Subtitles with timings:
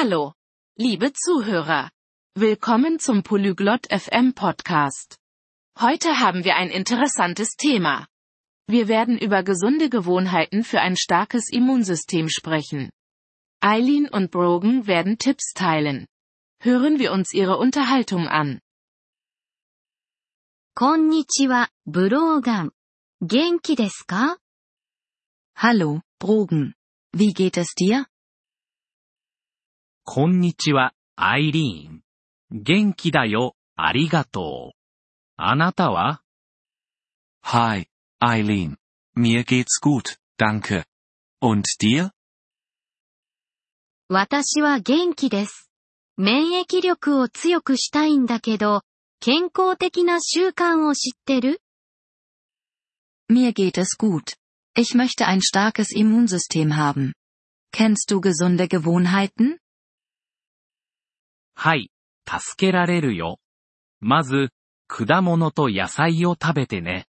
[0.00, 0.32] Hallo,
[0.76, 1.90] liebe Zuhörer.
[2.34, 5.16] Willkommen zum Polyglot FM Podcast.
[5.78, 8.06] Heute haben wir ein interessantes Thema.
[8.66, 12.90] Wir werden über gesunde Gewohnheiten für ein starkes Immunsystem sprechen.
[13.60, 16.06] Eileen und Brogan werden Tipps teilen.
[16.60, 18.60] Hören wir uns ihre Unterhaltung an.
[20.74, 22.72] こんにちは、ブローガン。
[23.22, 24.36] 元気ですか
[25.56, 26.74] Hallo, Brogan.
[27.14, 28.06] Wie geht es dir?
[30.13, 32.01] こんにちは、アイリーン。
[32.51, 34.77] 元気だよ、ありがとう。
[35.37, 36.21] あなたは
[37.43, 37.87] Hi,
[38.21, 38.75] Eileen.
[39.15, 40.83] Mir geht's gut, danke.
[41.41, 42.11] Und dir?
[44.09, 45.71] 私は元気です。
[46.17, 48.81] 免疫力を強くしたいんだけど、
[49.21, 51.61] 健康的な習慣を知ってる
[53.31, 54.35] Mir geht es gut.
[54.75, 57.13] Ich möchte ein starkes Immunsystem haben.
[57.71, 59.61] Kennst du gesunde Gewohnheiten?
[61.63, 61.91] はい、
[62.27, 63.37] 助けられるよ。
[63.99, 64.49] まず、
[64.87, 67.05] 果物と野菜を食べてね。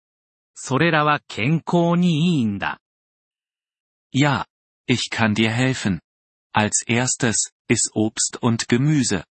[0.56, 2.80] それらは健康にいいんだ。
[4.12, 4.46] Ja,
[4.88, 6.00] ich kann dir helfen.
[6.52, 9.22] Als erstes, iss Obst und Gemüse.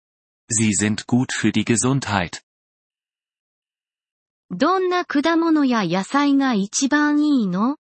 [0.47, 2.41] Sie sind gut für die Gesundheit.
[4.51, 7.75] どんな果物や野菜が一番いいの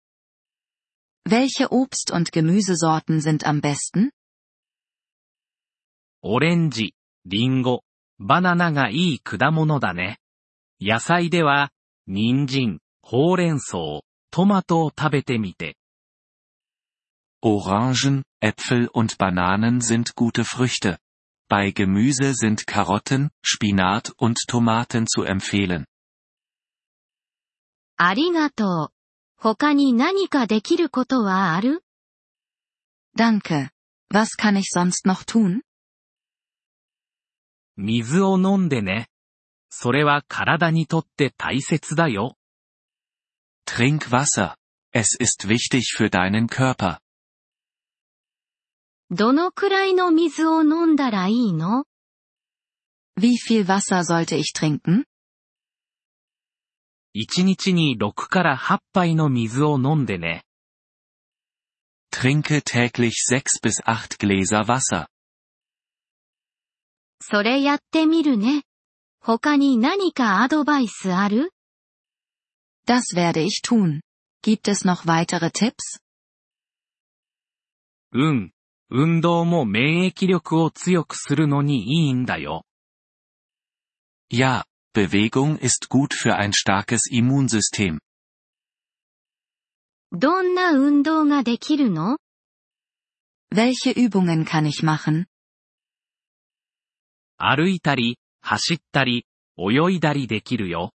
[1.28, 4.12] Welche Obst- und Gemüsesorten sind am besten?
[6.22, 6.94] オレンジ、
[7.26, 7.82] リンゴ、
[8.18, 10.18] バナナがいい果物だね。
[10.80, 11.70] 野菜では、
[12.06, 15.76] 人参、ほうれん草、トマトを食べてみて。
[17.42, 20.98] Orangen, Äpfel und Bananen sind gute Früchte.
[21.48, 25.86] Bei Gemüse sind Karotten, Spinat und Tomaten zu empfehlen.
[27.96, 28.94] ありがとう。
[29.36, 31.84] 他に何かできることはある
[33.16, 33.70] Danke.
[34.10, 35.63] Was kann ich sonst noch tun?
[37.76, 39.08] 水を飲んでね。
[39.70, 42.36] それは体にとって大切だよ。
[43.66, 44.54] Trink Wasser.
[44.92, 46.98] Es ist wichtig für deinen Körper.
[49.10, 51.84] どのくらいの水を飲んだらいいの
[53.18, 55.04] Wie viel Wasser sollte ich trinken?
[57.16, 60.44] 1日に6から8杯の水を飲んでね。
[62.12, 65.06] Trinke täglich 6 bis 8 Gläser Wasser.
[67.23, 68.63] それやってみるね。
[69.21, 71.51] 他に何かアドバイスある
[72.85, 74.01] Das werde ich tun.
[74.41, 75.99] Gibt es noch weitere Tipps?
[78.13, 78.51] うん。
[78.89, 82.65] 運動も免疫力を強くするのにいいんだよ。
[84.31, 84.65] Ja,
[84.95, 87.99] Bewegung ist gut für ein starkes Immunsystem.
[90.11, 92.17] どんな運動ができるの
[93.53, 95.25] Welche Übungen kann ich machen?
[97.46, 99.26] 歩いたり、走ったり、
[99.58, 100.92] 泳いだりできるよ。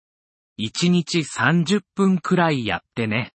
[0.60, 3.32] 1日30分くらいやってね。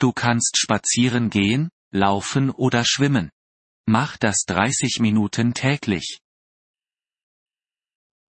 [0.00, 3.30] Du kannst spazieren gehen, laufen oder schwimmen.
[3.86, 6.20] Mach das 30 Minuten täglich.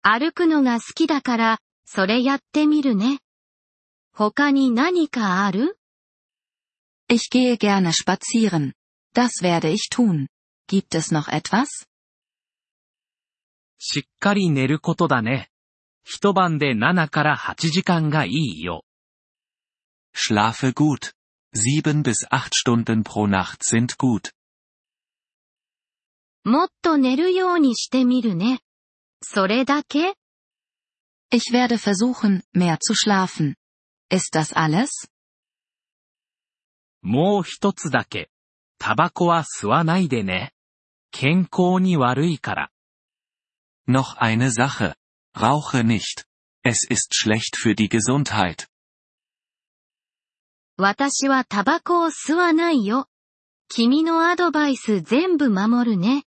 [0.02, 3.18] 歩くのが好きだから、それやってみるね。
[4.14, 5.76] 他に何かある
[7.08, 8.72] Ich gehe gerne spazieren.
[9.14, 10.28] Das werde ich tun.
[10.66, 11.86] Gibt es noch etwas?
[13.94, 15.50] しっかり寝ることだね。
[16.03, 18.86] 一晩で7から8時間がいいよ。
[20.14, 21.12] Schlafe gut.
[21.54, 24.32] 7 bis 8 Stunden pro Nacht sind gut.
[26.44, 28.60] もっと寝るようにしてみるね。
[29.20, 30.14] それだけ
[31.30, 33.56] Ich werde versuchen, mehr zu schlafen.
[34.10, 35.10] Ist das alles?
[37.03, 38.30] もう一つだけ。
[38.78, 40.54] タバコは吸わないでね。
[41.10, 42.70] 健康に悪いから。
[43.88, 44.95] Noch eine Sache.
[45.35, 46.25] Rauche nicht.
[46.63, 48.67] Es ist schlecht für die Gesundheit.
[50.79, 53.07] 私はタバコを吸わないよ。
[53.69, 56.23] 君のアドバイス全部守るね。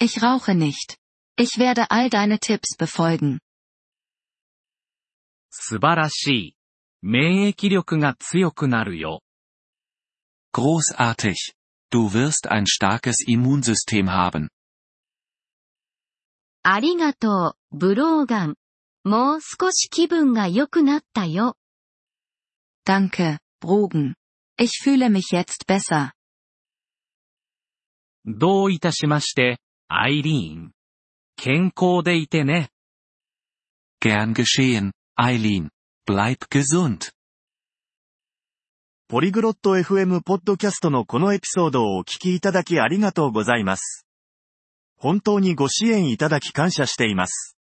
[0.00, 0.96] Ich rauche nicht.
[1.36, 3.40] Ich werde all deine Tipps befolgen.
[5.50, 6.56] 素晴らしい。
[7.02, 9.20] 免疫力が強くなるよ。
[10.54, 11.52] Großartig.
[11.90, 14.48] Du wirst ein starkes Immunsystem haben.
[16.67, 18.55] ありがとう、ブローガン。
[19.03, 21.55] もう少し気分が良くなったよ。
[22.87, 24.15] Danke, Brogan.
[24.57, 26.13] Ich fühle mich jetzt besser.
[28.25, 29.59] どういたしまして、
[29.89, 30.71] アイリーン。
[31.35, 32.69] 健康でいてね。
[34.01, 34.89] Gern geschehen,
[35.19, 35.69] Eileen.
[36.09, 37.11] Bleib gesund.
[39.07, 44.04] ポリグロット FM ポッドキャストのこのエピソードをお聞きいただきありがとうございます。
[45.05, 47.55] 本当にご支援いただき感謝しています。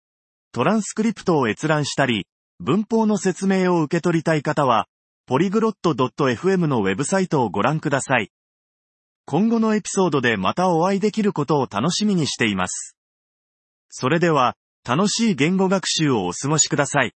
[0.53, 2.25] トランスクリプトを閲覧したり、
[2.61, 4.87] 文法の説明を受け取りたい方は、
[5.25, 8.31] ポリグロット .fm のウェブサイトをご覧ください。
[9.25, 12.95] 今後のエピソードでまたお会いできることを楽しみにしています。
[13.89, 14.55] それでは、
[14.87, 17.11] 楽しい言語学習をお過ごしください。